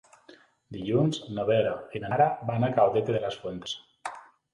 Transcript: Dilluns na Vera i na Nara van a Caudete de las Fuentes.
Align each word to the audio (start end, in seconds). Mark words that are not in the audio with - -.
Dilluns 0.77 1.19
na 1.39 1.43
Vera 1.49 1.73
i 1.99 2.01
na 2.05 2.09
Nara 2.13 2.27
van 2.53 2.65
a 2.65 2.71
Caudete 2.79 3.15
de 3.17 3.21
las 3.27 3.37
Fuentes. 3.43 3.77